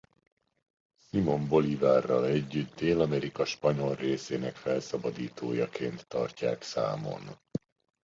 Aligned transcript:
Simón 0.97 1.47
Bolívarral 1.47 2.25
együtt 2.25 2.75
Dél-Amerika 2.75 3.45
spanyol 3.45 3.95
részének 3.95 4.55
felszabadítójaként 4.55 6.07
tartják 6.07 6.61
számon. 6.63 7.23